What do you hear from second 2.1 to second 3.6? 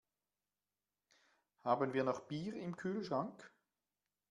Bier im Kühlschrank?